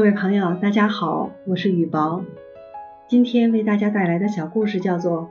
[0.00, 2.24] 各位朋友，大家好，我是雨薄。
[3.06, 5.24] 今天为大家带来的小故事叫做《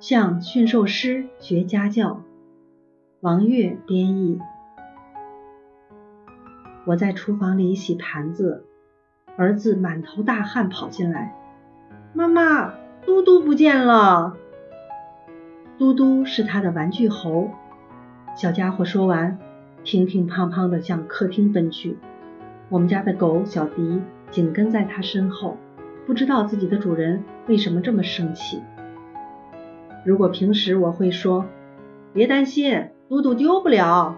[0.00, 2.12] 向驯兽师学家教》，
[3.20, 4.40] 王月编译。
[6.86, 8.64] 我在厨房里洗盘子，
[9.36, 11.34] 儿子满头大汗跑进来
[12.14, 12.72] ：“妈妈，
[13.04, 14.34] 嘟嘟不见了！”
[15.76, 17.50] 嘟嘟是他的玩具猴。
[18.34, 19.38] 小家伙说完，
[19.84, 21.98] 乒乒乓乓的向客厅奔去。
[22.68, 25.56] 我们家的狗小迪紧跟在他身后，
[26.04, 28.60] 不知道自己的主人为什么这么生气。
[30.04, 31.44] 如果平时我会说
[32.12, 34.16] ：“别担心，嘟嘟丢不了。”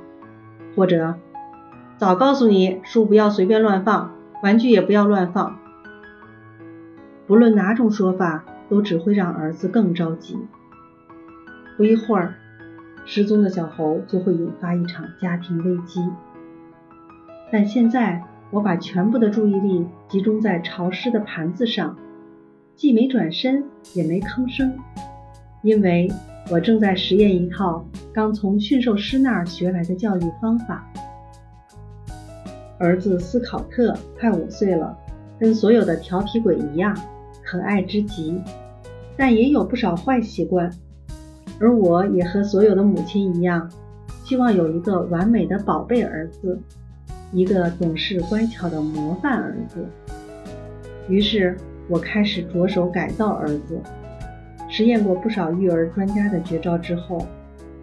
[0.74, 1.16] 或者
[1.98, 5.58] “早告诉你，书不要随便乱放，玩具也不要乱放。”
[7.28, 10.38] 不论哪种说法，都只会让儿子更着急。
[11.76, 12.34] 不一会儿，
[13.04, 16.02] 失踪的小猴就会引发一场家庭危机。
[17.52, 18.24] 但现在。
[18.50, 21.96] 我把全部的注意力集中在潮湿的盘子上，
[22.74, 23.62] 既没转身，
[23.94, 24.74] 也没吭声，
[25.62, 26.10] 因为
[26.50, 30.90] 我正在实验一套刚从驯兽师那儿学来的教育方法。
[32.78, 34.96] 儿子斯考特快五岁了，
[35.38, 36.96] 跟所有的调皮鬼一样，
[37.44, 38.40] 可爱之极，
[39.16, 40.72] 但也有不少坏习惯。
[41.60, 43.68] 而我也和所有的母亲一样，
[44.24, 46.58] 希望有一个完美的宝贝儿子。
[47.32, 49.86] 一个懂事乖巧的模范儿子。
[51.08, 51.56] 于是
[51.88, 53.80] 我开始着手改造儿子。
[54.68, 57.26] 实验过不少育儿专家的绝招之后，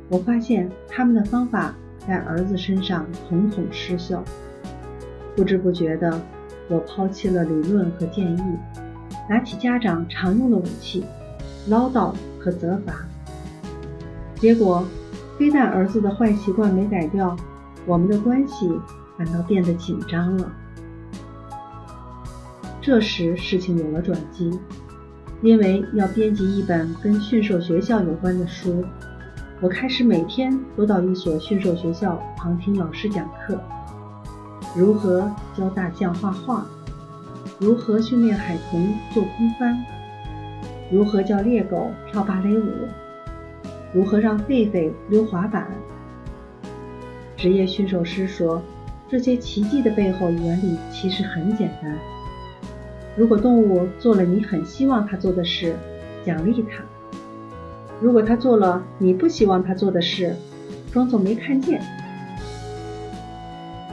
[0.09, 1.73] 我发现他们的方法
[2.07, 4.23] 在儿子身上统统失效。
[5.35, 6.21] 不知不觉的，
[6.69, 8.43] 我抛弃了理论和建议，
[9.27, 11.03] 拿起家长常用的武器——
[11.67, 13.05] 唠叨和责罚。
[14.35, 14.85] 结果，
[15.39, 17.35] 非但儿子的坏习惯没改掉，
[17.87, 18.69] 我们的关系。
[19.17, 20.51] 反倒变得紧张了。
[22.81, 24.59] 这时事情有了转机，
[25.41, 28.85] 因为要编辑一本跟驯兽学校有关的书，
[29.59, 33.59] 我开始每天都到一所驯兽学校旁听老师讲课：
[34.75, 36.63] 如何教大象画画，
[37.57, 39.83] 如何训练海豚做空翻，
[40.91, 42.69] 如何教猎狗跳芭蕾舞，
[43.93, 45.67] 如何让狒狒溜滑板。
[47.35, 48.61] 职业驯兽师说。
[49.07, 51.95] 这些奇迹的背后原理其实很简单。
[53.15, 55.75] 如果动物做了你很希望它做的事，
[56.25, 56.81] 奖励它；
[58.01, 60.35] 如果它做了你不希望它做的事，
[60.91, 61.81] 装作没看见。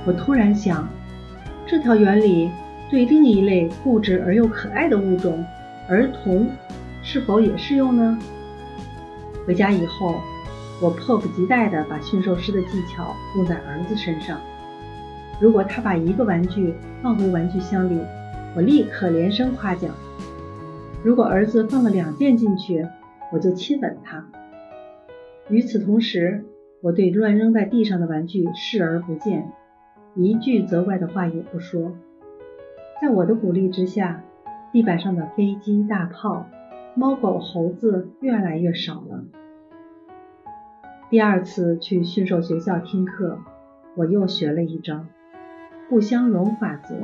[0.06, 0.88] 我突然想，
[1.66, 2.50] 这条原理
[2.90, 5.44] 对另一类固执而又可爱的物种——
[5.88, 6.50] 儿童，
[7.02, 8.18] 是否也适用呢？
[9.46, 10.20] 回家以后，
[10.80, 14.40] 我迫不及待地把驯兽师的技巧用在儿子身上。
[15.42, 16.72] 如果他把一个玩具
[17.02, 17.98] 放回玩具箱里，
[18.54, 19.90] 我立刻连声夸奖；
[21.02, 22.86] 如果儿子放了两件进去，
[23.32, 24.24] 我就亲吻他。
[25.48, 26.44] 与此同时，
[26.80, 29.50] 我对乱扔在地上的玩具视而不见，
[30.14, 31.92] 一句责怪的话也不说。
[33.00, 34.22] 在我的鼓励之下，
[34.72, 36.46] 地板上的飞机、大炮、
[36.94, 39.24] 猫狗、猴子越来越少了。
[41.10, 43.40] 第二次去驯兽学校听课，
[43.96, 45.04] 我又学了一招。
[45.92, 46.94] 不相容法则，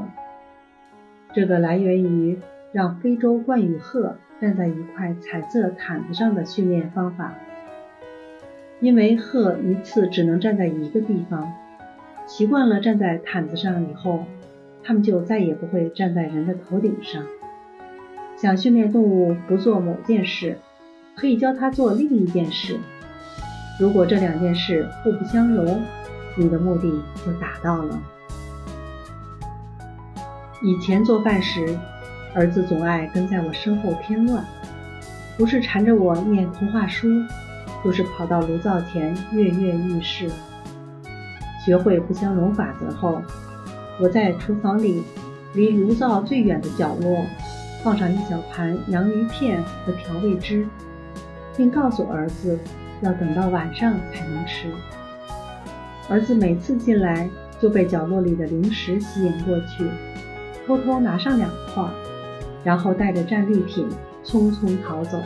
[1.34, 2.38] 这个来源于
[2.72, 7.34] 让非洲冠羽鹤站在一块彩色毯子上的训练方法。
[8.80, 11.52] 因为鹤一次只能站在一个地方，
[12.26, 14.24] 习惯了站在毯子上以后，
[14.82, 17.22] 它们就再也不会站在人的头顶上。
[18.38, 20.56] 想训练动物不做某件事，
[21.14, 22.78] 可以教它做另一件事。
[23.78, 25.78] 如果这两件事互不相容，
[26.38, 26.90] 你的目的
[27.26, 28.00] 就达到了。
[30.60, 31.78] 以前做饭时，
[32.34, 34.44] 儿子总爱跟在我身后添乱，
[35.36, 37.08] 不是缠着我念童话书，
[37.84, 40.28] 就是跑到炉灶前跃跃欲试。
[41.64, 43.22] 学会不相容法则后，
[44.00, 45.04] 我在厨房里
[45.54, 47.24] 离炉灶最远的角落
[47.84, 50.66] 放上一小盘洋芋片和调味汁，
[51.56, 52.58] 并告诉儿子
[53.00, 54.68] 要等到晚上才能吃。
[56.08, 57.28] 儿子每次进来
[57.60, 59.88] 就被角落里的零食吸引过去。
[60.68, 61.82] 偷偷拿上两块，
[62.62, 63.88] 然后带着战利品
[64.22, 65.18] 匆匆逃走。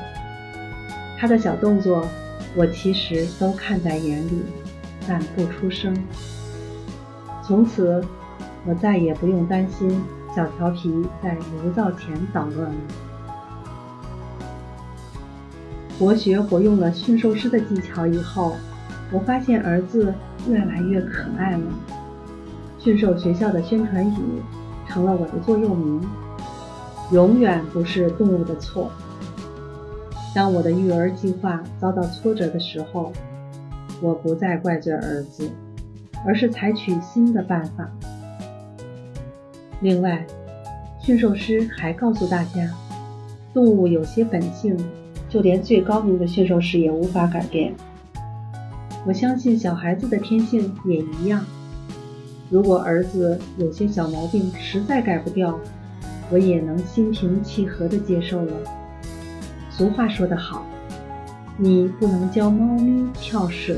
[1.18, 2.06] 他的小动作，
[2.54, 4.44] 我其实都看在眼里，
[5.08, 5.92] 但不出声。
[7.42, 8.00] 从此，
[8.64, 10.00] 我再也不用担心
[10.32, 12.76] 小调皮在炉灶前捣乱了。
[15.98, 18.54] 活学活用了驯兽师的技巧以后，
[19.10, 20.14] 我发现儿子
[20.48, 21.64] 越来越可爱了。
[22.78, 24.14] 驯兽学校的宣传语。
[24.88, 26.00] 成了我的座右铭：
[27.10, 28.90] 永远不是动物的错。
[30.34, 33.12] 当我的育儿计划遭到挫折的时候，
[34.00, 35.50] 我不再怪罪儿子，
[36.26, 37.90] 而是采取新的办法。
[39.80, 40.26] 另外，
[41.00, 42.70] 驯兽师还告诉大家，
[43.52, 44.76] 动物有些本性，
[45.28, 47.74] 就连最高明的驯兽师也无法改变。
[49.04, 51.44] 我相信小孩子的天性也一样。
[52.52, 55.58] 如果儿子有些小毛病实在改不掉，
[56.30, 58.52] 我也能心平气和地接受了。
[59.70, 60.66] 俗话说得好，
[61.56, 63.74] 你不能教猫咪跳水。